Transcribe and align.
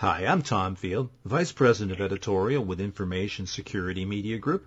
Hi, 0.00 0.26
I'm 0.26 0.42
Tom 0.42 0.76
Field, 0.76 1.08
Vice 1.24 1.52
President 1.52 1.90
of 1.90 2.04
Editorial 2.04 2.62
with 2.62 2.82
Information 2.82 3.46
Security 3.46 4.04
Media 4.04 4.36
Group. 4.36 4.66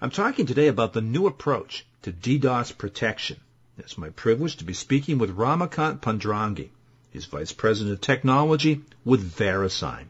I'm 0.00 0.08
talking 0.08 0.46
today 0.46 0.68
about 0.68 0.94
the 0.94 1.02
new 1.02 1.26
approach 1.26 1.84
to 2.00 2.10
DDoS 2.10 2.78
protection. 2.78 3.36
It's 3.76 3.98
my 3.98 4.08
privilege 4.08 4.56
to 4.56 4.64
be 4.64 4.72
speaking 4.72 5.18
with 5.18 5.36
Ramakant 5.36 6.00
Pandrangi. 6.00 6.70
He's 7.10 7.26
Vice 7.26 7.52
President 7.52 7.92
of 7.92 8.00
Technology 8.00 8.80
with 9.04 9.30
VeriSign. 9.30 10.06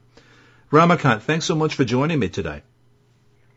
Ramakant, 0.70 1.22
thanks 1.22 1.46
so 1.46 1.56
much 1.56 1.74
for 1.74 1.84
joining 1.84 2.20
me 2.20 2.28
today. 2.28 2.62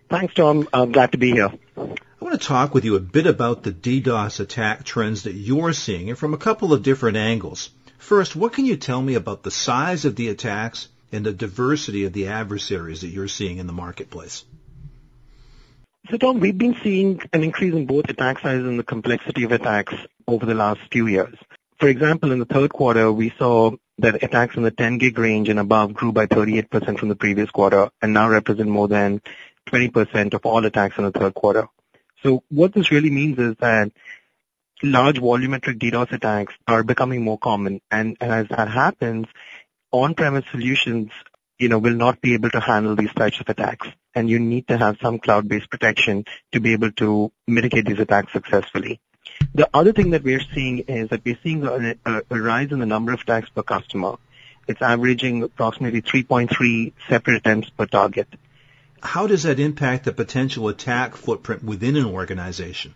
Thanks, 0.09 0.33
Tom. 0.33 0.67
I'm 0.73 0.91
glad 0.91 1.11
to 1.11 1.19
be 1.19 1.29
here. 1.29 1.51
I 1.77 2.25
want 2.25 2.41
to 2.41 2.47
talk 2.47 2.73
with 2.73 2.85
you 2.85 2.95
a 2.95 2.99
bit 2.99 3.27
about 3.27 3.61
the 3.61 3.71
DDoS 3.71 4.39
attack 4.39 4.83
trends 4.83 5.23
that 5.23 5.35
you're 5.35 5.73
seeing 5.73 6.09
and 6.09 6.17
from 6.17 6.33
a 6.33 6.39
couple 6.39 6.73
of 6.73 6.81
different 6.81 7.17
angles. 7.17 7.69
First, 7.99 8.35
what 8.35 8.53
can 8.53 8.65
you 8.65 8.77
tell 8.77 9.01
me 9.01 9.13
about 9.13 9.43
the 9.43 9.51
size 9.51 10.05
of 10.05 10.15
the 10.15 10.29
attacks 10.29 10.87
and 11.13 11.25
the 11.25 11.31
diversity 11.31 12.05
of 12.05 12.13
the 12.13 12.27
adversaries 12.27 13.01
that 13.01 13.07
you're 13.07 13.27
seeing 13.27 13.57
in 13.57 13.67
the 13.67 13.73
marketplace? 13.73 14.43
So, 16.09 16.17
Tom, 16.17 16.39
we've 16.39 16.57
been 16.57 16.75
seeing 16.83 17.21
an 17.31 17.43
increase 17.43 17.73
in 17.73 17.85
both 17.85 18.09
attack 18.09 18.39
size 18.39 18.59
and 18.59 18.77
the 18.77 18.83
complexity 18.83 19.45
of 19.45 19.53
attacks 19.53 19.93
over 20.27 20.45
the 20.45 20.53
last 20.53 20.81
few 20.91 21.07
years. 21.07 21.35
For 21.79 21.87
example, 21.87 22.31
in 22.31 22.39
the 22.39 22.45
third 22.45 22.73
quarter, 22.73 23.11
we 23.11 23.33
saw 23.37 23.71
that 23.99 24.23
attacks 24.23 24.55
in 24.57 24.63
the 24.63 24.71
10 24.71 24.97
gig 24.97 25.17
range 25.17 25.49
and 25.49 25.59
above 25.59 25.93
grew 25.93 26.11
by 26.11 26.25
38% 26.25 26.99
from 26.99 27.09
the 27.09 27.15
previous 27.15 27.49
quarter 27.51 27.89
and 28.01 28.13
now 28.13 28.27
represent 28.27 28.69
more 28.69 28.87
than 28.87 29.21
20% 29.69 30.33
of 30.33 30.45
all 30.45 30.65
attacks 30.65 30.97
in 30.97 31.05
the 31.05 31.11
third 31.11 31.33
quarter. 31.33 31.67
So 32.23 32.43
what 32.49 32.73
this 32.73 32.91
really 32.91 33.11
means 33.11 33.37
is 33.37 33.55
that 33.59 33.91
large 34.81 35.19
volumetric 35.19 35.79
DDoS 35.79 36.11
attacks 36.11 36.53
are 36.67 36.83
becoming 36.83 37.21
more 37.21 37.37
common. 37.37 37.81
And, 37.91 38.17
and 38.19 38.31
as 38.31 38.47
that 38.49 38.69
happens, 38.69 39.27
on-premise 39.93 40.45
solutions, 40.51 41.11
you 41.57 41.69
know, 41.69 41.77
will 41.77 41.95
not 41.95 42.19
be 42.19 42.33
able 42.33 42.49
to 42.49 42.59
handle 42.59 42.95
these 42.95 43.13
types 43.13 43.39
of 43.39 43.47
attacks. 43.47 43.87
And 44.15 44.29
you 44.29 44.39
need 44.39 44.67
to 44.67 44.77
have 44.77 44.97
some 45.01 45.19
cloud-based 45.19 45.69
protection 45.69 46.25
to 46.51 46.59
be 46.59 46.73
able 46.73 46.91
to 46.93 47.31
mitigate 47.47 47.85
these 47.85 47.99
attacks 47.99 48.33
successfully. 48.33 48.99
The 49.55 49.69
other 49.73 49.93
thing 49.93 50.11
that 50.11 50.23
we're 50.23 50.43
seeing 50.53 50.79
is 50.79 51.09
that 51.09 51.23
we're 51.23 51.39
seeing 51.43 51.63
a, 51.63 51.95
a, 52.05 52.21
a 52.29 52.41
rise 52.41 52.71
in 52.71 52.79
the 52.79 52.85
number 52.85 53.13
of 53.13 53.21
attacks 53.21 53.49
per 53.49 53.63
customer. 53.63 54.15
It's 54.67 54.81
averaging 54.81 55.43
approximately 55.43 56.01
3.3 56.01 56.93
separate 57.07 57.37
attempts 57.37 57.69
per 57.69 57.85
target. 57.85 58.27
How 59.01 59.27
does 59.27 59.43
that 59.43 59.59
impact 59.59 60.05
the 60.05 60.13
potential 60.13 60.69
attack 60.69 61.15
footprint 61.15 61.63
within 61.63 61.97
an 61.97 62.05
organization? 62.05 62.93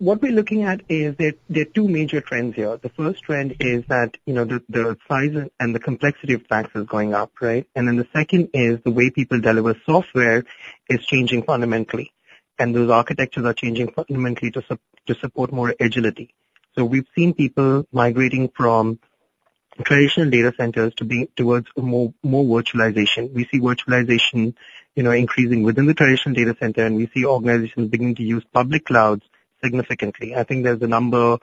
What 0.00 0.22
we're 0.22 0.32
looking 0.32 0.62
at 0.62 0.80
is 0.88 1.14
that 1.16 1.36
there 1.50 1.62
are 1.62 1.72
two 1.76 1.86
major 1.86 2.22
trends 2.22 2.56
here. 2.56 2.74
The 2.78 2.88
first 2.88 3.22
trend 3.22 3.56
is 3.60 3.84
that, 3.88 4.16
you 4.24 4.32
know, 4.32 4.46
the, 4.46 4.62
the 4.70 4.96
size 5.06 5.50
and 5.60 5.74
the 5.74 5.78
complexity 5.78 6.32
of 6.32 6.40
attacks 6.40 6.70
is 6.74 6.86
going 6.86 7.12
up, 7.12 7.32
right? 7.42 7.66
And 7.76 7.86
then 7.86 7.96
the 7.96 8.08
second 8.14 8.48
is 8.54 8.78
the 8.82 8.92
way 8.92 9.10
people 9.10 9.42
deliver 9.42 9.76
software 9.84 10.44
is 10.88 11.04
changing 11.04 11.42
fundamentally. 11.42 12.14
And 12.58 12.74
those 12.74 12.88
architectures 12.88 13.44
are 13.44 13.52
changing 13.52 13.92
fundamentally 13.92 14.50
to, 14.52 14.62
su- 14.66 14.78
to 15.06 15.14
support 15.16 15.52
more 15.52 15.74
agility. 15.78 16.34
So 16.76 16.86
we've 16.86 17.08
seen 17.14 17.34
people 17.34 17.86
migrating 17.92 18.48
from 18.56 19.00
traditional 19.84 20.30
data 20.30 20.54
centers 20.56 20.94
to 20.94 21.04
be 21.04 21.28
towards 21.36 21.66
more 21.76 22.14
more 22.22 22.44
virtualization. 22.44 23.32
We 23.32 23.44
see 23.46 23.60
virtualization, 23.60 24.54
you 24.94 25.02
know, 25.02 25.10
increasing 25.10 25.62
within 25.62 25.86
the 25.86 25.94
traditional 25.94 26.34
data 26.34 26.56
center, 26.58 26.86
and 26.86 26.96
we 26.96 27.10
see 27.14 27.24
organizations 27.24 27.88
beginning 27.90 28.14
to 28.16 28.22
use 28.22 28.44
public 28.52 28.84
clouds 28.86 29.24
significantly. 29.62 30.34
I 30.34 30.44
think 30.44 30.64
there's 30.64 30.82
a 30.82 30.86
number, 30.86 31.38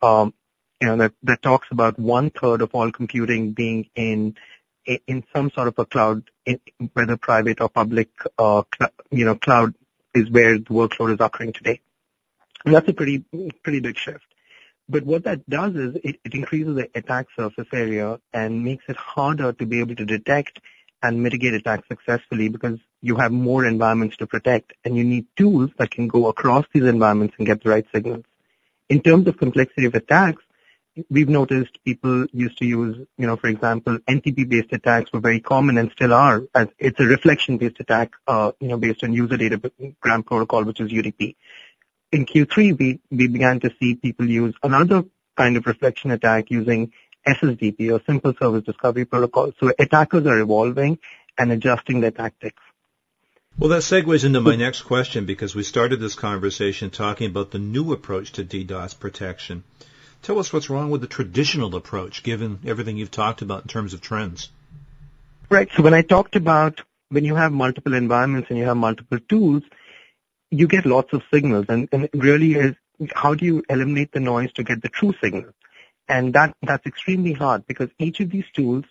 um, 0.00 0.34
you 0.80 0.88
know, 0.88 1.10
that, 1.22 1.42
talks 1.42 1.68
about 1.70 1.98
one 1.98 2.30
third 2.30 2.62
of 2.62 2.74
all 2.74 2.90
computing 2.90 3.52
being 3.52 3.88
in 3.94 4.36
in 5.06 5.22
some 5.32 5.50
sort 5.50 5.68
of 5.68 5.78
a 5.78 5.86
cloud, 5.86 6.28
whether 6.92 7.16
private 7.16 7.60
or 7.60 7.68
public, 7.68 8.08
uh, 8.36 8.62
cl- 8.76 8.90
you 9.12 9.24
know, 9.24 9.36
cloud 9.36 9.74
is 10.12 10.28
where 10.28 10.58
the 10.58 10.64
workload 10.64 11.14
is 11.14 11.20
occurring 11.20 11.52
today. 11.52 11.80
And 12.64 12.74
that's 12.74 12.88
a 12.88 12.92
pretty 12.92 13.24
pretty 13.62 13.80
big 13.80 13.96
shift. 13.96 14.24
But 14.88 15.04
what 15.04 15.24
that 15.24 15.48
does 15.48 15.74
is 15.74 15.96
it 16.02 16.18
increases 16.32 16.74
the 16.74 16.90
attack 16.94 17.28
surface 17.36 17.68
area 17.72 18.18
and 18.32 18.64
makes 18.64 18.84
it 18.88 18.96
harder 18.96 19.52
to 19.52 19.66
be 19.66 19.80
able 19.80 19.94
to 19.96 20.04
detect 20.04 20.58
and 21.02 21.22
mitigate 21.22 21.54
attacks 21.54 21.88
successfully 21.88 22.48
because 22.48 22.78
you 23.02 23.16
have 23.16 23.32
more 23.32 23.66
environments 23.66 24.16
to 24.18 24.26
protect 24.26 24.72
and 24.84 24.96
you 24.96 25.04
need 25.04 25.26
tools 25.36 25.70
that 25.78 25.90
can 25.90 26.08
go 26.08 26.28
across 26.28 26.64
these 26.72 26.84
environments 26.84 27.34
and 27.36 27.46
get 27.46 27.62
the 27.62 27.68
right 27.68 27.86
signals. 27.92 28.24
In 28.88 29.00
terms 29.02 29.26
of 29.26 29.36
complexity 29.36 29.86
of 29.86 29.94
attacks, 29.94 30.42
we've 31.10 31.28
noticed 31.28 31.82
people 31.84 32.26
used 32.32 32.58
to 32.58 32.66
use, 32.66 33.06
you 33.18 33.26
know, 33.26 33.36
for 33.36 33.48
example, 33.48 33.98
NTP-based 34.08 34.72
attacks 34.72 35.12
were 35.12 35.20
very 35.20 35.40
common 35.40 35.78
and 35.78 35.90
still 35.90 36.12
are. 36.12 36.42
As 36.54 36.68
it's 36.78 37.00
a 37.00 37.04
reflection-based 37.04 37.80
attack, 37.80 38.12
uh, 38.26 38.52
you 38.60 38.68
know, 38.68 38.76
based 38.76 39.02
on 39.02 39.12
user 39.12 39.36
data 39.36 39.58
datagram 39.58 40.24
protocol, 40.24 40.64
which 40.64 40.80
is 40.80 40.92
UDP. 40.92 41.36
In 42.12 42.26
Q3, 42.26 42.78
we, 42.78 43.00
we 43.10 43.26
began 43.26 43.58
to 43.60 43.70
see 43.80 43.94
people 43.94 44.28
use 44.28 44.54
another 44.62 45.04
kind 45.36 45.56
of 45.56 45.66
reflection 45.66 46.10
attack 46.10 46.50
using 46.50 46.92
SSDP 47.26 47.90
or 47.90 48.02
Simple 48.04 48.34
Service 48.38 48.64
Discovery 48.64 49.06
Protocol. 49.06 49.52
So 49.58 49.72
attackers 49.78 50.26
are 50.26 50.38
evolving 50.38 50.98
and 51.38 51.50
adjusting 51.52 52.00
their 52.00 52.10
tactics. 52.10 52.62
Well, 53.58 53.70
that 53.70 53.82
segues 53.82 54.24
into 54.24 54.40
my 54.40 54.56
next 54.56 54.82
question 54.82 55.26
because 55.26 55.54
we 55.54 55.62
started 55.62 56.00
this 56.00 56.14
conversation 56.14 56.90
talking 56.90 57.28
about 57.28 57.50
the 57.50 57.58
new 57.58 57.92
approach 57.92 58.32
to 58.32 58.44
DDoS 58.44 58.98
protection. 58.98 59.62
Tell 60.22 60.38
us 60.38 60.52
what's 60.52 60.70
wrong 60.70 60.90
with 60.90 61.00
the 61.00 61.06
traditional 61.06 61.74
approach 61.76 62.22
given 62.22 62.60
everything 62.64 62.96
you've 62.96 63.10
talked 63.10 63.42
about 63.42 63.62
in 63.62 63.68
terms 63.68 63.92
of 63.92 64.00
trends. 64.00 64.50
Right. 65.50 65.68
So 65.76 65.82
when 65.82 65.94
I 65.94 66.02
talked 66.02 66.34
about 66.34 66.80
when 67.10 67.24
you 67.24 67.34
have 67.34 67.52
multiple 67.52 67.94
environments 67.94 68.48
and 68.48 68.58
you 68.58 68.64
have 68.64 68.76
multiple 68.76 69.18
tools, 69.28 69.62
you 70.50 70.66
get 70.66 70.86
lots 70.86 71.12
of 71.12 71.22
signals 71.32 71.66
and, 71.68 71.88
and 71.92 72.04
it 72.04 72.10
really 72.14 72.54
is 72.54 72.74
how 73.14 73.34
do 73.34 73.44
you 73.44 73.62
eliminate 73.68 74.12
the 74.12 74.20
noise 74.20 74.52
to 74.54 74.62
get 74.62 74.80
the 74.80 74.88
true 74.88 75.12
signal? 75.22 75.52
And 76.08 76.32
that, 76.34 76.56
that's 76.62 76.86
extremely 76.86 77.32
hard 77.32 77.66
because 77.66 77.90
each 77.98 78.20
of 78.20 78.30
these 78.30 78.44
tools, 78.54 78.84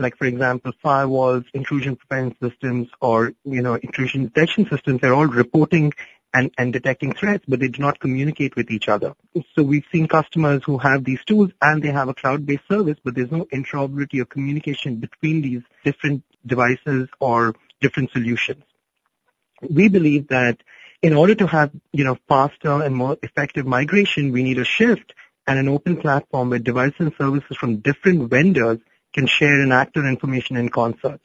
like 0.00 0.16
for 0.16 0.26
example, 0.26 0.72
firewalls, 0.84 1.44
intrusion 1.54 1.96
prevention 1.96 2.36
systems, 2.42 2.88
or, 3.00 3.32
you 3.44 3.62
know, 3.62 3.74
intrusion 3.74 4.24
detection 4.24 4.68
systems, 4.68 5.00
they're 5.00 5.14
all 5.14 5.26
reporting 5.26 5.92
and, 6.32 6.50
and 6.58 6.72
detecting 6.72 7.12
threats, 7.12 7.44
but 7.46 7.60
they 7.60 7.68
do 7.68 7.82
not 7.82 8.00
communicate 8.00 8.56
with 8.56 8.70
each 8.70 8.88
other. 8.88 9.14
So 9.54 9.62
we've 9.62 9.84
seen 9.92 10.08
customers 10.08 10.62
who 10.64 10.78
have 10.78 11.04
these 11.04 11.22
tools 11.24 11.50
and 11.60 11.82
they 11.82 11.90
have 11.90 12.08
a 12.08 12.14
cloud-based 12.14 12.68
service, 12.68 12.96
but 13.04 13.14
there's 13.14 13.30
no 13.32 13.44
interoperability 13.46 14.20
or 14.20 14.24
communication 14.24 14.96
between 14.96 15.42
these 15.42 15.62
different 15.84 16.22
devices 16.46 17.08
or 17.18 17.54
different 17.80 18.12
solutions. 18.12 18.62
We 19.68 19.88
believe 19.88 20.28
that 20.28 20.62
in 21.02 21.14
order 21.14 21.34
to 21.34 21.46
have, 21.46 21.70
you 21.92 22.04
know, 22.04 22.18
faster 22.28 22.82
and 22.82 22.94
more 22.94 23.18
effective 23.22 23.66
mitigation, 23.66 24.32
we 24.32 24.42
need 24.42 24.58
a 24.58 24.64
shift 24.64 25.14
and 25.46 25.58
an 25.58 25.68
open 25.68 25.96
platform 25.96 26.50
where 26.50 26.58
devices 26.58 27.00
and 27.00 27.12
services 27.18 27.56
from 27.56 27.78
different 27.78 28.30
vendors 28.30 28.78
can 29.12 29.26
share 29.26 29.60
and 29.60 29.72
act 29.72 29.96
on 29.96 30.06
information 30.06 30.56
in 30.56 30.68
concert. 30.68 31.20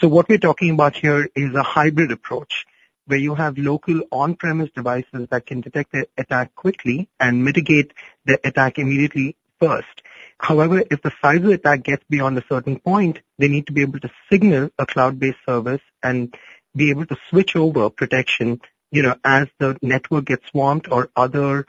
So 0.00 0.08
what 0.08 0.28
we're 0.28 0.38
talking 0.38 0.70
about 0.70 0.96
here 0.96 1.28
is 1.34 1.54
a 1.54 1.62
hybrid 1.62 2.12
approach 2.12 2.66
where 3.06 3.18
you 3.18 3.34
have 3.34 3.56
local 3.56 4.02
on-premise 4.12 4.70
devices 4.74 5.28
that 5.30 5.46
can 5.46 5.62
detect 5.62 5.92
the 5.92 6.06
attack 6.18 6.54
quickly 6.54 7.08
and 7.18 7.42
mitigate 7.42 7.92
the 8.26 8.38
attack 8.46 8.78
immediately 8.78 9.34
first. 9.58 10.02
However, 10.38 10.82
if 10.90 11.02
the 11.02 11.12
size 11.22 11.38
of 11.38 11.44
the 11.44 11.52
attack 11.52 11.82
gets 11.82 12.04
beyond 12.08 12.36
a 12.38 12.44
certain 12.48 12.78
point, 12.78 13.20
they 13.38 13.48
need 13.48 13.66
to 13.66 13.72
be 13.72 13.80
able 13.80 13.98
to 14.00 14.10
signal 14.30 14.70
a 14.78 14.86
cloud-based 14.86 15.38
service 15.46 15.80
and 16.02 16.34
be 16.76 16.90
able 16.90 17.06
to 17.06 17.16
switch 17.30 17.56
over 17.56 17.88
protection, 17.90 18.60
you 18.90 19.02
know, 19.02 19.16
as 19.24 19.48
the 19.58 19.76
network 19.82 20.26
gets 20.26 20.46
swamped 20.50 20.92
or 20.92 21.10
other 21.16 21.66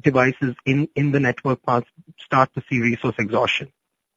devices 0.00 0.54
in, 0.66 0.88
in 0.96 1.12
the 1.12 1.20
network 1.20 1.62
path 1.62 1.84
start 2.18 2.52
to 2.54 2.62
see 2.68 2.80
resource 2.80 3.14
exhaustion. 3.18 3.70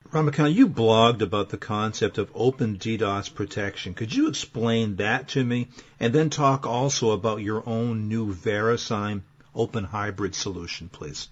Ramakant, 0.09 0.53
you 0.53 0.67
blogged 0.67 1.21
about 1.21 1.49
the 1.49 1.57
concept 1.57 2.17
of 2.17 2.29
open 2.35 2.77
DDoS 2.77 3.33
protection. 3.33 3.93
Could 3.93 4.13
you 4.13 4.27
explain 4.27 4.97
that 4.97 5.29
to 5.29 5.43
me 5.43 5.69
and 6.01 6.11
then 6.13 6.29
talk 6.29 6.65
also 6.65 7.11
about 7.11 7.41
your 7.41 7.63
own 7.65 8.09
new 8.09 8.33
VeriSign 8.33 9.21
open 9.55 9.85
hybrid 9.85 10.35
solution, 10.35 10.89
please? 10.89 11.29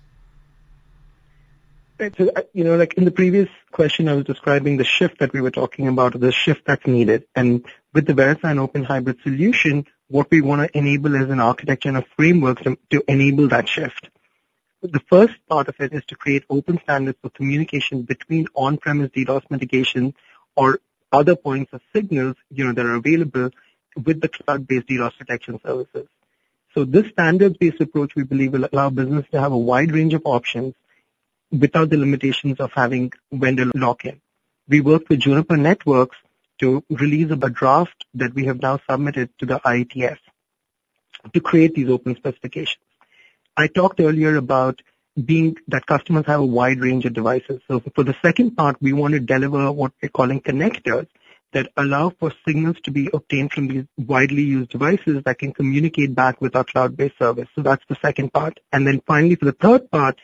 So, 1.99 2.31
uh, 2.33 2.43
you 2.53 2.63
know, 2.63 2.77
like 2.77 2.93
in 2.93 3.03
the 3.03 3.11
previous 3.11 3.49
question, 3.73 4.07
I 4.07 4.13
was 4.13 4.23
describing 4.23 4.77
the 4.77 4.85
shift 4.85 5.19
that 5.19 5.33
we 5.33 5.41
were 5.41 5.51
talking 5.51 5.89
about, 5.89 6.17
the 6.17 6.31
shift 6.31 6.61
that's 6.65 6.87
needed. 6.87 7.25
And 7.35 7.65
with 7.93 8.05
the 8.05 8.13
VeriSign 8.13 8.57
open 8.57 8.85
hybrid 8.85 9.17
solution, 9.23 9.85
what 10.07 10.31
we 10.31 10.39
want 10.39 10.61
to 10.61 10.77
enable 10.77 11.15
is 11.15 11.29
an 11.29 11.41
architecture 11.41 11.89
and 11.89 11.97
a 11.97 12.05
framework 12.15 12.61
to, 12.61 12.77
to 12.91 13.03
enable 13.09 13.49
that 13.49 13.67
shift. 13.67 14.09
The 14.81 15.01
first 15.09 15.33
part 15.49 15.67
of 15.67 15.75
it 15.79 15.91
is 15.93 16.05
to 16.05 16.15
create 16.15 16.45
open 16.49 16.79
standards 16.83 17.17
for 17.21 17.29
communication 17.29 18.03
between 18.03 18.47
on-premise 18.55 19.09
DDoS 19.09 19.49
mitigation 19.49 20.13
or 20.55 20.79
other 21.11 21.35
points 21.35 21.73
of 21.73 21.81
signals, 21.93 22.37
you 22.49 22.63
know, 22.63 22.71
that 22.71 22.85
are 22.85 22.95
available 22.95 23.49
with 24.01 24.21
the 24.21 24.29
cloud-based 24.29 24.87
DDoS 24.87 25.17
protection 25.17 25.59
services. 25.65 26.07
So 26.73 26.85
this 26.85 27.07
standards-based 27.11 27.81
approach, 27.81 28.15
we 28.15 28.23
believe, 28.23 28.53
will 28.53 28.69
allow 28.71 28.89
business 28.89 29.25
to 29.31 29.41
have 29.41 29.51
a 29.51 29.57
wide 29.57 29.91
range 29.91 30.13
of 30.13 30.21
options 30.23 30.75
without 31.51 31.89
the 31.89 31.97
limitations 31.97 32.59
of 32.59 32.71
having 32.71 33.11
vendor 33.31 33.65
lock-in. 33.75 34.21
we 34.69 34.81
worked 34.81 35.09
with 35.09 35.19
Juniper 35.19 35.57
Networks 35.57 36.15
to 36.59 36.83
release 36.89 37.31
a 37.31 37.49
draft 37.49 38.05
that 38.13 38.33
we 38.33 38.45
have 38.45 38.61
now 38.61 38.79
submitted 38.89 39.29
to 39.39 39.45
the 39.45 39.59
IETF 39.59 40.19
to 41.33 41.39
create 41.41 41.73
these 41.73 41.89
open 41.89 42.15
specifications. 42.15 42.83
I 43.59 43.67
talked 43.67 43.99
earlier 43.99 44.37
about 44.37 44.81
being 45.21 45.57
that 45.67 45.85
customers 45.85 46.25
have 46.27 46.39
a 46.39 46.45
wide 46.45 46.79
range 46.79 47.03
of 47.03 47.13
devices. 47.13 47.61
So 47.67 47.81
for 47.93 48.05
the 48.05 48.15
second 48.21 48.51
part, 48.55 48.77
we 48.81 48.93
want 48.93 49.15
to 49.15 49.19
deliver 49.19 49.69
what 49.73 49.91
we're 50.01 50.07
calling 50.07 50.39
connectors 50.39 51.07
that 51.51 51.67
allow 51.75 52.11
for 52.11 52.31
signals 52.47 52.77
to 52.83 52.91
be 52.91 53.09
obtained 53.13 53.51
from 53.51 53.67
these 53.67 53.83
widely 53.97 54.43
used 54.43 54.69
devices 54.69 55.23
that 55.25 55.39
can 55.39 55.51
communicate 55.51 56.15
back 56.15 56.39
with 56.39 56.55
our 56.55 56.63
cloud-based 56.63 57.17
service. 57.19 57.49
So 57.53 57.61
that's 57.61 57.83
the 57.89 57.97
second 58.01 58.31
part. 58.31 58.61
And 58.71 58.87
then 58.87 59.01
finally, 59.05 59.35
for 59.35 59.43
the 59.43 59.51
third 59.51 59.91
part, 59.91 60.21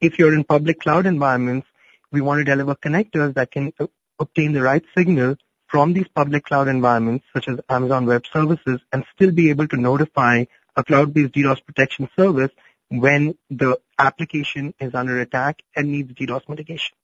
if 0.00 0.18
you're 0.18 0.34
in 0.34 0.42
public 0.42 0.80
cloud 0.80 1.06
environments, 1.06 1.68
we 2.10 2.22
want 2.22 2.40
to 2.40 2.44
deliver 2.44 2.74
connectors 2.74 3.34
that 3.34 3.52
can 3.52 3.72
obtain 4.18 4.52
the 4.52 4.62
right 4.62 4.84
signal 4.98 5.36
from 5.68 5.92
these 5.92 6.08
public 6.12 6.44
cloud 6.44 6.66
environments, 6.66 7.24
such 7.32 7.46
as 7.46 7.60
Amazon 7.68 8.04
Web 8.06 8.24
Services, 8.32 8.80
and 8.92 9.04
still 9.14 9.30
be 9.30 9.50
able 9.50 9.68
to 9.68 9.76
notify 9.76 10.44
a 10.76 10.84
cloud-based 10.84 11.32
DDoS 11.32 11.64
protection 11.64 12.08
service 12.16 12.50
when 12.88 13.36
the 13.50 13.78
application 13.98 14.74
is 14.78 14.94
under 14.94 15.20
attack 15.20 15.62
and 15.74 15.90
needs 15.90 16.12
DDoS 16.12 16.48
mitigation. 16.48 16.94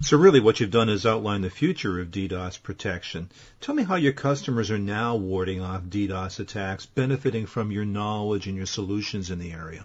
So 0.00 0.16
really 0.16 0.38
what 0.38 0.60
you've 0.60 0.70
done 0.70 0.88
is 0.88 1.04
outline 1.04 1.42
the 1.42 1.50
future 1.50 2.00
of 2.00 2.12
DDoS 2.12 2.62
protection. 2.62 3.30
Tell 3.60 3.74
me 3.74 3.82
how 3.82 3.96
your 3.96 4.12
customers 4.12 4.70
are 4.70 4.78
now 4.78 5.16
warding 5.16 5.60
off 5.60 5.82
DDoS 5.82 6.38
attacks, 6.38 6.86
benefiting 6.86 7.46
from 7.46 7.72
your 7.72 7.84
knowledge 7.84 8.46
and 8.46 8.56
your 8.56 8.66
solutions 8.66 9.30
in 9.30 9.40
the 9.40 9.52
area. 9.52 9.84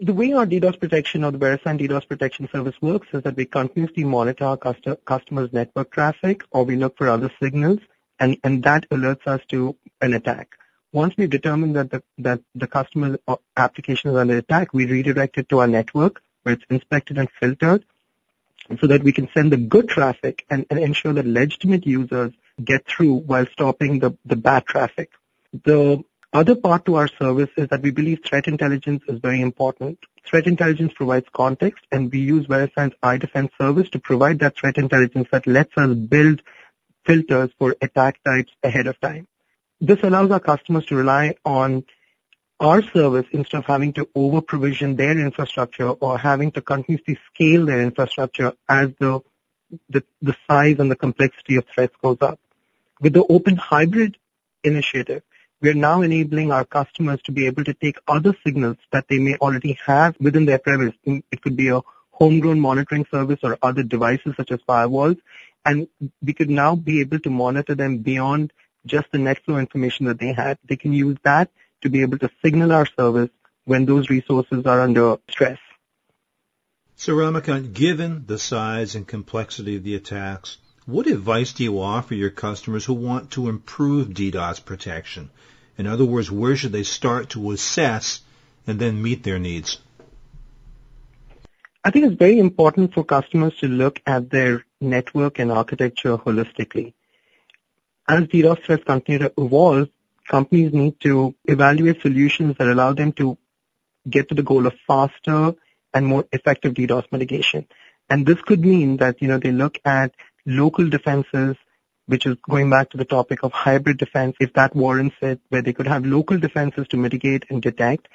The 0.00 0.14
way 0.14 0.32
our 0.32 0.46
DDoS 0.46 0.80
protection 0.80 1.24
or 1.24 1.32
the 1.32 1.38
VeriSign 1.38 1.78
DDoS 1.78 2.08
protection 2.08 2.48
service 2.50 2.76
works 2.80 3.08
is 3.12 3.22
that 3.24 3.36
we 3.36 3.44
continuously 3.44 4.04
monitor 4.04 4.44
our 4.44 4.56
customers' 4.56 5.52
network 5.52 5.90
traffic 5.90 6.42
or 6.50 6.64
we 6.64 6.76
look 6.76 6.96
for 6.96 7.08
other 7.08 7.30
signals 7.42 7.80
and, 8.18 8.38
and 8.44 8.62
that 8.62 8.88
alerts 8.88 9.26
us 9.26 9.40
to 9.48 9.76
an 10.00 10.14
attack. 10.14 10.56
Once 10.92 11.14
we 11.18 11.26
determine 11.26 11.74
that 11.74 11.90
the, 11.90 12.02
that 12.16 12.40
the 12.54 12.66
customer 12.66 13.18
uh, 13.28 13.36
application 13.56 14.10
is 14.10 14.16
under 14.16 14.38
attack, 14.38 14.72
we 14.72 14.86
redirect 14.86 15.36
it 15.36 15.48
to 15.48 15.58
our 15.58 15.66
network 15.66 16.22
where 16.42 16.54
it's 16.54 16.64
inspected 16.70 17.18
and 17.18 17.28
filtered 17.38 17.84
so 18.80 18.86
that 18.86 19.02
we 19.02 19.12
can 19.12 19.28
send 19.34 19.52
the 19.52 19.56
good 19.56 19.88
traffic 19.88 20.44
and, 20.48 20.64
and 20.70 20.78
ensure 20.78 21.12
that 21.12 21.26
legitimate 21.26 21.86
users 21.86 22.32
get 22.62 22.86
through 22.86 23.14
while 23.14 23.46
stopping 23.52 23.98
the, 23.98 24.16
the 24.24 24.36
bad 24.36 24.64
traffic. 24.64 25.10
The 25.64 26.02
other 26.32 26.54
part 26.54 26.84
to 26.86 26.96
our 26.96 27.08
service 27.08 27.50
is 27.56 27.68
that 27.68 27.82
we 27.82 27.90
believe 27.90 28.20
threat 28.24 28.46
intelligence 28.48 29.02
is 29.08 29.20
very 29.20 29.40
important. 29.40 29.98
Threat 30.26 30.46
intelligence 30.46 30.92
provides 30.94 31.26
context 31.32 31.84
and 31.90 32.12
we 32.12 32.20
use 32.20 32.46
VeriSign's 32.46 32.94
iDefense 33.02 33.50
service 33.58 33.88
to 33.90 33.98
provide 33.98 34.38
that 34.40 34.56
threat 34.56 34.76
intelligence 34.76 35.28
that 35.32 35.46
lets 35.46 35.72
us 35.76 35.94
build 35.94 36.42
filters 37.06 37.50
for 37.58 37.74
attack 37.80 38.22
types 38.24 38.52
ahead 38.62 38.86
of 38.86 39.00
time. 39.00 39.26
This 39.80 39.98
allows 40.02 40.30
our 40.30 40.40
customers 40.40 40.86
to 40.86 40.96
rely 40.96 41.36
on 41.44 41.84
our 42.58 42.82
service 42.82 43.26
instead 43.30 43.58
of 43.58 43.66
having 43.66 43.92
to 43.92 44.08
over 44.14 44.40
provision 44.40 44.96
their 44.96 45.16
infrastructure 45.16 45.90
or 45.90 46.18
having 46.18 46.50
to 46.52 46.60
continuously 46.60 47.16
scale 47.32 47.66
their 47.66 47.80
infrastructure 47.80 48.54
as 48.68 48.90
the 48.98 49.22
size 50.48 50.76
and 50.80 50.90
the 50.90 50.96
complexity 50.96 51.56
of 51.56 51.64
threats 51.72 51.94
goes 52.02 52.18
up. 52.20 52.40
With 53.00 53.12
the 53.12 53.24
open 53.28 53.54
hybrid 53.56 54.16
initiative, 54.64 55.22
we 55.60 55.70
are 55.70 55.74
now 55.74 56.02
enabling 56.02 56.50
our 56.50 56.64
customers 56.64 57.20
to 57.22 57.32
be 57.32 57.46
able 57.46 57.62
to 57.64 57.74
take 57.74 57.98
other 58.08 58.34
signals 58.44 58.78
that 58.90 59.06
they 59.08 59.18
may 59.18 59.36
already 59.36 59.78
have 59.86 60.16
within 60.18 60.46
their 60.46 60.58
premise. 60.58 60.94
It 61.04 61.42
could 61.42 61.56
be 61.56 61.68
a 61.68 61.82
homegrown 62.10 62.58
monitoring 62.58 63.06
service 63.12 63.38
or 63.44 63.56
other 63.62 63.84
devices 63.84 64.34
such 64.36 64.50
as 64.50 64.58
firewalls, 64.68 65.20
and 65.64 65.86
we 66.20 66.32
could 66.32 66.50
now 66.50 66.74
be 66.74 67.00
able 67.00 67.20
to 67.20 67.30
monitor 67.30 67.76
them 67.76 67.98
beyond 67.98 68.52
just 68.88 69.12
the 69.12 69.18
net 69.18 69.44
flow 69.44 69.58
information 69.58 70.06
that 70.06 70.18
they 70.18 70.32
had. 70.32 70.58
They 70.64 70.76
can 70.76 70.92
use 70.92 71.16
that 71.24 71.50
to 71.82 71.90
be 71.90 72.02
able 72.02 72.18
to 72.18 72.30
signal 72.44 72.72
our 72.72 72.86
service 72.86 73.30
when 73.64 73.84
those 73.86 74.10
resources 74.10 74.66
are 74.66 74.80
under 74.80 75.18
stress. 75.30 75.58
So 76.96 77.12
Ramakant, 77.12 77.74
given 77.74 78.24
the 78.26 78.38
size 78.38 78.96
and 78.96 79.06
complexity 79.06 79.76
of 79.76 79.84
the 79.84 79.94
attacks, 79.94 80.58
what 80.84 81.06
advice 81.06 81.52
do 81.52 81.62
you 81.62 81.80
offer 81.80 82.14
your 82.14 82.30
customers 82.30 82.84
who 82.84 82.94
want 82.94 83.32
to 83.32 83.48
improve 83.48 84.08
DDoS 84.08 84.64
protection? 84.64 85.30
In 85.76 85.86
other 85.86 86.04
words, 86.04 86.30
where 86.30 86.56
should 86.56 86.72
they 86.72 86.82
start 86.82 87.30
to 87.30 87.52
assess 87.52 88.22
and 88.66 88.80
then 88.80 89.00
meet 89.00 89.22
their 89.22 89.38
needs? 89.38 89.78
I 91.84 91.90
think 91.90 92.06
it's 92.06 92.16
very 92.16 92.38
important 92.38 92.94
for 92.94 93.04
customers 93.04 93.54
to 93.58 93.68
look 93.68 94.00
at 94.06 94.30
their 94.30 94.64
network 94.80 95.38
and 95.38 95.52
architecture 95.52 96.16
holistically. 96.16 96.94
As 98.10 98.24
DDoS 98.24 98.64
threats 98.64 98.84
continue 98.84 99.18
to 99.18 99.32
evolve, 99.36 99.90
companies 100.26 100.72
need 100.72 100.98
to 101.00 101.34
evaluate 101.44 102.00
solutions 102.00 102.56
that 102.58 102.66
allow 102.66 102.94
them 102.94 103.12
to 103.12 103.36
get 104.08 104.30
to 104.30 104.34
the 104.34 104.42
goal 104.42 104.66
of 104.66 104.74
faster 104.86 105.54
and 105.92 106.06
more 106.06 106.24
effective 106.32 106.72
DDoS 106.72 107.12
mitigation. 107.12 107.66
And 108.08 108.24
this 108.24 108.40
could 108.40 108.64
mean 108.64 108.96
that, 108.96 109.20
you 109.20 109.28
know, 109.28 109.38
they 109.38 109.52
look 109.52 109.78
at 109.84 110.14
local 110.46 110.88
defenses, 110.88 111.56
which 112.06 112.24
is 112.24 112.36
going 112.48 112.70
back 112.70 112.88
to 112.90 112.96
the 112.96 113.04
topic 113.04 113.42
of 113.42 113.52
hybrid 113.52 113.98
defense, 113.98 114.36
if 114.40 114.54
that 114.54 114.74
warrants 114.74 115.16
it, 115.20 115.40
where 115.50 115.60
they 115.60 115.74
could 115.74 115.86
have 115.86 116.06
local 116.06 116.38
defenses 116.38 116.88
to 116.88 116.96
mitigate 116.96 117.44
and 117.50 117.60
detect, 117.60 118.08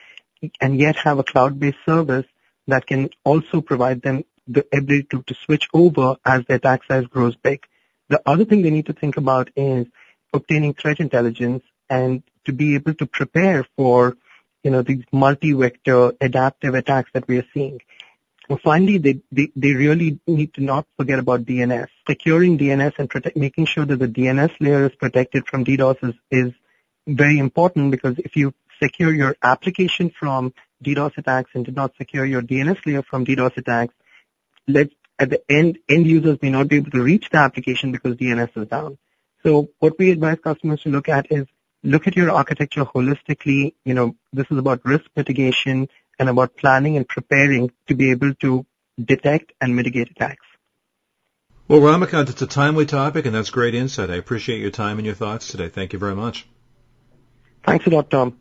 and 0.60 0.80
yet 0.80 0.95
have 0.95 1.19
a 1.19 1.24
cloud-based 1.24 1.78
service 1.86 2.25
that 2.68 2.88
can 2.88 3.12
also 3.24 3.62
provide 3.62 4.01
them 4.01 4.24
the 4.48 4.66
ability 4.74 5.07
to, 5.12 5.22
to 5.22 5.36
switch 5.45 5.68
over 5.72 6.16
as 6.25 6.44
their 6.45 6.57
attack 6.57 6.81
size 6.88 7.06
grows 7.06 7.36
big. 7.36 7.63
The 8.13 8.21
other 8.27 8.45
thing 8.45 8.62
they 8.62 8.69
need 8.69 8.86
to 8.86 8.94
think 8.94 9.18
about 9.18 9.50
is 9.56 9.88
obtaining 10.33 10.75
threat 10.75 11.00
intelligence 11.00 11.63
and 11.89 12.21
to 12.45 12.54
be 12.54 12.75
able 12.75 12.94
to 12.94 13.07
prepare 13.07 13.65
for, 13.75 14.15
you 14.63 14.69
know, 14.69 14.83
these 14.83 15.04
multi-vector 15.12 16.13
adaptive 16.21 16.75
attacks 16.75 17.10
that 17.15 17.27
we 17.27 17.39
are 17.39 17.48
seeing. 17.56 17.80
Well, 18.48 18.60
finally, 18.63 19.00
they, 19.00 19.21
they, 19.31 19.51
they 19.56 19.74
really 19.74 20.19
need 20.27 20.54
to 20.54 20.62
not 20.62 20.86
forget 20.95 21.18
about 21.18 21.45
DNS. 21.45 21.88
Securing 22.07 22.60
DNS 22.60 22.94
and 23.00 23.36
making 23.36 23.65
sure 23.65 23.83
that 23.83 23.98
the 23.98 24.07
DNS 24.07 24.51
layer 24.59 24.86
is 24.86 24.95
protected 24.95 25.48
from 25.48 25.66
DDoS 25.66 26.07
is, 26.07 26.16
is 26.30 26.54
very 27.07 27.39
important 27.39 27.89
because 27.89 28.19
if 28.19 28.36
you 28.36 28.54
secure 28.80 29.12
your 29.12 29.36
application 29.42 30.12
from 30.12 30.54
DDoS 30.86 31.18
attacks 31.18 31.50
and 31.56 31.66
did 31.66 31.75
not 31.75 31.95
secure 31.98 32.25
your 32.25 32.44
DNS 32.44 32.77
layer 32.86 33.01
from 33.01 33.25
DDoS 33.25 33.57
attacks, 33.57 33.95
let 34.68 34.92
at 35.19 35.30
the 35.30 35.42
end, 35.50 35.77
end 35.89 36.07
users 36.07 36.39
may 36.42 36.50
not 36.50 36.68
be 36.68 36.77
able 36.77 36.92
to 36.92 37.04
reach 37.04 37.30
the 37.31 37.38
application 37.38 37.92
because 37.92 38.15
DNS 38.15 38.49
is 38.56 38.68
down. 38.68 38.97
So 39.44 39.69
what 39.80 39.97
we 39.99 40.11
advise 40.11 40.37
customers 40.44 40.81
to 40.81 40.90
look 40.90 41.09
at 41.09 41.31
is 41.31 41.45
look 41.83 42.07
at 42.07 42.16
your 42.16 42.31
architecture 42.31 42.85
holistically. 42.85 43.73
You 43.85 43.94
know, 43.94 44.16
this 44.31 44.47
is 44.49 44.57
about 44.57 44.85
risk 44.85 45.06
mitigation 45.16 45.90
and 46.19 46.30
about 46.30 46.56
planning 46.57 46.97
and 46.97 47.07
preparing 47.07 47.71
to 47.87 47.95
be 47.95 48.11
able 48.11 48.33
to 48.35 48.66
detect 49.04 49.52
and 49.59 49.76
mitigate 49.76 50.11
attacks. 50.11 50.45
Well, 51.68 51.80
Ramakant, 51.80 52.30
it's 52.30 52.42
a 52.42 52.47
timely 52.47 52.85
topic, 52.85 53.26
and 53.26 53.33
that's 53.33 53.49
great 53.49 53.73
insight. 53.73 54.09
I 54.09 54.16
appreciate 54.16 54.59
your 54.59 54.69
time 54.69 54.97
and 54.97 55.06
your 55.06 55.16
thoughts 55.16 55.47
today. 55.47 55.69
Thank 55.69 55.94
you 55.94 55.99
very 55.99 56.16
much. 56.16 56.45
Thanks 57.66 57.87
a 57.87 57.90
lot, 57.90 58.09
Tom. 58.09 58.37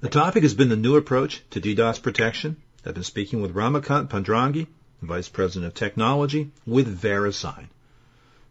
The 0.00 0.08
topic 0.08 0.42
has 0.42 0.54
been 0.54 0.68
the 0.68 0.76
new 0.76 0.96
approach 0.96 1.42
to 1.50 1.60
DDoS 1.60 2.00
protection. 2.02 2.56
I've 2.84 2.94
been 2.94 3.02
speaking 3.02 3.42
with 3.42 3.54
Ramakant 3.54 4.08
Pandrangi, 4.08 4.66
Vice 5.02 5.28
President 5.28 5.66
of 5.66 5.74
Technology 5.74 6.52
with 6.64 7.00
VeriSign. 7.00 7.66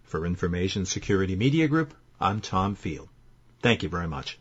For 0.04 0.26
Information 0.26 0.86
Security 0.86 1.36
Media 1.36 1.70
Group, 1.70 1.94
I'm 2.20 2.42
Tom 2.42 2.76
Field. 2.76 3.08
Thank 3.62 3.84
you 3.84 3.90
very 3.90 4.08
much. 4.08 4.38